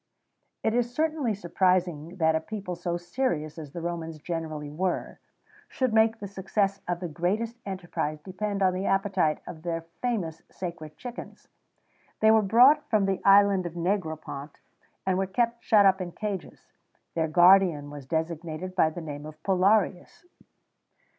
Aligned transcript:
It 0.63 0.73
is 0.73 0.91
certainly 0.95 1.35
surprising 1.35 2.15
that 2.15 2.33
a 2.33 2.39
people 2.41 2.75
so 2.75 2.97
serious 2.97 3.59
as 3.59 3.71
the 3.71 3.81
Romans 3.81 4.17
generally 4.17 4.71
were, 4.71 5.19
should 5.69 5.93
make 5.93 6.17
the 6.17 6.27
success 6.27 6.81
of 6.87 7.01
the 7.01 7.07
greatest 7.07 7.59
enterprise 7.67 8.19
depend 8.19 8.63
on 8.63 8.73
the 8.73 8.87
appetite 8.87 9.41
of 9.45 9.61
their 9.61 9.81
famous 10.01 10.41
sacred 10.49 10.97
chickens. 10.97 11.49
They 12.19 12.31
were 12.31 12.41
brought 12.41 12.89
from 12.89 13.05
the 13.05 13.21
Island 13.23 13.67
of 13.67 13.73
Negropont, 13.75 14.59
and 15.05 15.19
were 15.19 15.27
kept 15.27 15.63
shut 15.63 15.85
up 15.85 16.01
in 16.01 16.13
cages; 16.13 16.71
their 17.13 17.27
guardian 17.27 17.91
was 17.91 18.07
designated 18.07 18.75
by 18.75 18.89
the 18.89 19.01
name 19.01 19.27
of 19.27 19.37
Pullarius. 19.43 20.25